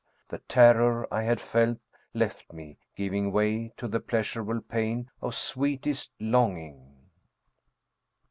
[0.29, 1.77] The terror I had felt
[2.15, 6.95] left me, giving way to the pleasurable pain of sweetest longing.